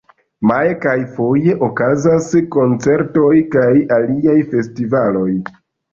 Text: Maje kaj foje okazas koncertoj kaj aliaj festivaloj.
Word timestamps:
Maje 0.51 0.71
kaj 0.85 0.93
foje 1.17 1.57
okazas 1.67 2.31
koncertoj 2.57 3.35
kaj 3.57 3.71
aliaj 3.99 4.39
festivaloj. 4.55 5.29